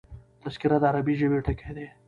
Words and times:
تذکره 0.43 0.77
د 0.81 0.83
عربي 0.89 1.13
ژبي 1.19 1.39
ټکی 1.45 1.71
دﺉ. 1.75 1.87